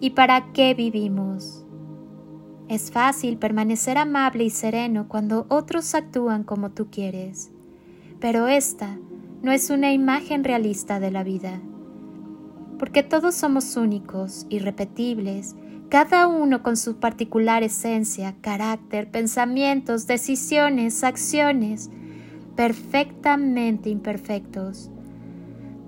y 0.00 0.10
para 0.10 0.52
qué 0.52 0.74
vivimos. 0.74 1.64
Es 2.68 2.90
fácil 2.90 3.38
permanecer 3.38 3.96
amable 3.98 4.44
y 4.44 4.50
sereno 4.50 5.08
cuando 5.08 5.46
otros 5.48 5.94
actúan 5.94 6.44
como 6.44 6.70
tú 6.70 6.88
quieres, 6.90 7.50
pero 8.20 8.46
esta 8.46 8.98
no 9.42 9.52
es 9.52 9.70
una 9.70 9.92
imagen 9.92 10.44
realista 10.44 11.00
de 11.00 11.10
la 11.10 11.24
vida, 11.24 11.60
porque 12.78 13.02
todos 13.02 13.34
somos 13.34 13.76
únicos, 13.76 14.46
irrepetibles, 14.50 15.56
cada 15.88 16.26
uno 16.26 16.62
con 16.62 16.76
su 16.76 16.96
particular 16.96 17.62
esencia, 17.62 18.36
carácter, 18.42 19.10
pensamientos, 19.10 20.06
decisiones, 20.06 21.02
acciones, 21.02 21.90
perfectamente 22.54 23.88
imperfectos. 23.88 24.90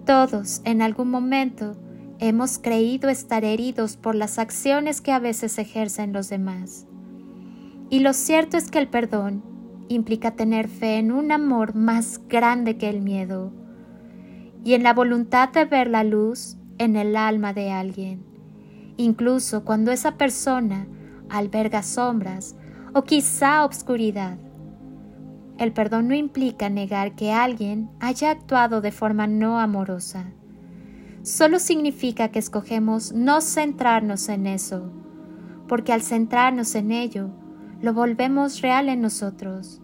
Todos 0.07 0.63
en 0.65 0.81
algún 0.81 1.11
momento 1.11 1.77
Hemos 2.23 2.59
creído 2.59 3.09
estar 3.09 3.45
heridos 3.47 3.97
por 3.97 4.15
las 4.15 4.39
acciones 4.39 5.01
que 5.01 5.11
a 5.11 5.19
veces 5.19 5.59
ejercen 5.59 6.13
los 6.13 6.29
demás. 6.29 6.87
Y 7.89 8.01
lo 8.01 8.13
cierto 8.13 8.59
es 8.59 8.71
que 8.71 8.79
el 8.79 8.89
perdón 8.89 9.43
implica 9.89 10.33
tener 10.33 10.69
fe 10.69 10.99
en 10.99 11.13
un 11.13 11.33
amor 11.33 11.75
más 11.75 12.21
grande 12.29 12.77
que 12.77 12.91
el 12.91 13.01
miedo 13.01 13.55
y 14.63 14.75
en 14.75 14.83
la 14.83 14.93
voluntad 14.93 15.49
de 15.49 15.65
ver 15.65 15.89
la 15.89 16.05
luz 16.05 16.59
en 16.77 16.97
el 16.97 17.17
alma 17.17 17.55
de 17.55 17.71
alguien, 17.71 18.23
incluso 18.99 19.65
cuando 19.65 19.91
esa 19.91 20.19
persona 20.19 20.87
alberga 21.31 21.83
sombras 21.83 22.55
o 22.93 23.03
quizá 23.05 23.65
obscuridad. 23.65 24.37
El 25.57 25.73
perdón 25.73 26.09
no 26.09 26.15
implica 26.15 26.69
negar 26.69 27.15
que 27.15 27.33
alguien 27.33 27.89
haya 27.99 28.31
actuado 28.31 28.83
de 28.83 28.93
forma 28.93 29.27
no 29.27 29.59
amorosa 29.59 30.35
solo 31.23 31.59
significa 31.59 32.29
que 32.29 32.39
escogemos 32.39 33.13
no 33.13 33.41
centrarnos 33.41 34.29
en 34.29 34.47
eso, 34.47 34.91
porque 35.69 35.93
al 35.93 36.03
centrarnos 36.03 36.75
en 36.75 36.93
ello, 36.93 37.31
lo 37.83 37.95
volvemos 37.95 38.61
real 38.61 38.89
en 38.89 39.01
nosotros. 39.01 39.81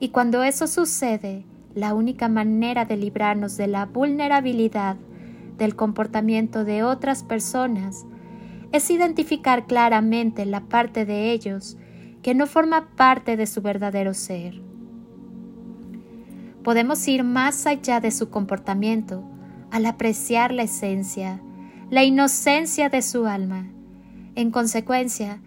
Y 0.00 0.10
cuando 0.10 0.42
eso 0.42 0.66
sucede, 0.66 1.44
la 1.74 1.94
única 1.94 2.28
manera 2.28 2.84
de 2.84 2.96
librarnos 2.96 3.56
de 3.56 3.68
la 3.68 3.86
vulnerabilidad 3.86 4.96
del 5.56 5.76
comportamiento 5.76 6.64
de 6.64 6.82
otras 6.82 7.22
personas 7.22 8.04
es 8.72 8.90
identificar 8.90 9.66
claramente 9.66 10.44
la 10.44 10.60
parte 10.60 11.04
de 11.04 11.32
ellos 11.32 11.76
que 12.22 12.34
no 12.34 12.46
forma 12.46 12.88
parte 12.96 13.36
de 13.36 13.46
su 13.46 13.62
verdadero 13.62 14.14
ser. 14.14 14.60
Podemos 16.62 17.06
ir 17.08 17.24
más 17.24 17.66
allá 17.66 18.00
de 18.00 18.10
su 18.10 18.30
comportamiento 18.30 19.24
al 19.70 19.86
apreciar 19.86 20.52
la 20.52 20.64
esencia, 20.64 21.40
la 21.90 22.04
inocencia 22.04 22.88
de 22.88 23.02
su 23.02 23.26
alma. 23.26 23.70
En 24.34 24.50
consecuencia, 24.50 25.40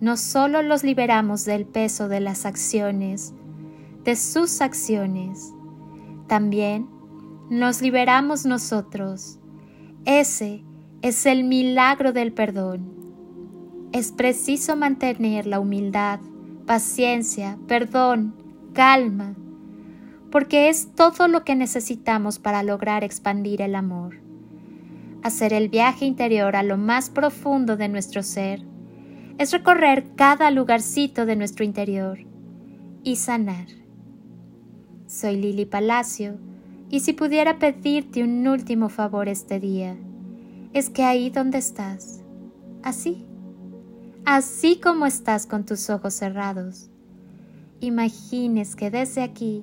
no 0.00 0.16
solo 0.16 0.62
los 0.62 0.84
liberamos 0.84 1.44
del 1.44 1.66
peso 1.66 2.08
de 2.08 2.20
las 2.20 2.46
acciones, 2.46 3.32
de 4.04 4.16
sus 4.16 4.60
acciones, 4.60 5.52
también 6.26 6.88
nos 7.50 7.82
liberamos 7.82 8.46
nosotros. 8.46 9.38
Ese 10.04 10.64
es 11.02 11.26
el 11.26 11.44
milagro 11.44 12.12
del 12.12 12.32
perdón. 12.32 12.94
Es 13.92 14.12
preciso 14.12 14.76
mantener 14.76 15.46
la 15.46 15.60
humildad, 15.60 16.20
paciencia, 16.66 17.58
perdón, 17.66 18.34
calma, 18.72 19.34
porque 20.34 20.68
es 20.68 20.88
todo 20.96 21.28
lo 21.28 21.44
que 21.44 21.54
necesitamos 21.54 22.40
para 22.40 22.64
lograr 22.64 23.04
expandir 23.04 23.62
el 23.62 23.76
amor. 23.76 24.16
Hacer 25.22 25.52
el 25.52 25.68
viaje 25.68 26.06
interior 26.06 26.56
a 26.56 26.64
lo 26.64 26.76
más 26.76 27.08
profundo 27.08 27.76
de 27.76 27.88
nuestro 27.88 28.24
ser 28.24 28.60
es 29.38 29.52
recorrer 29.52 30.16
cada 30.16 30.50
lugarcito 30.50 31.24
de 31.24 31.36
nuestro 31.36 31.64
interior 31.64 32.18
y 33.04 33.14
sanar. 33.14 33.68
Soy 35.06 35.36
Lili 35.36 35.66
Palacio 35.66 36.36
y 36.90 36.98
si 36.98 37.12
pudiera 37.12 37.60
pedirte 37.60 38.24
un 38.24 38.44
último 38.48 38.88
favor 38.88 39.28
este 39.28 39.60
día, 39.60 39.94
es 40.72 40.90
que 40.90 41.04
ahí 41.04 41.30
donde 41.30 41.58
estás, 41.58 42.24
así, 42.82 43.24
así 44.24 44.80
como 44.82 45.06
estás 45.06 45.46
con 45.46 45.64
tus 45.64 45.90
ojos 45.90 46.12
cerrados, 46.12 46.90
imagines 47.78 48.74
que 48.74 48.90
desde 48.90 49.22
aquí 49.22 49.62